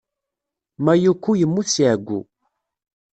[0.85, 2.19] Mayuko yemmut si ɛeggu.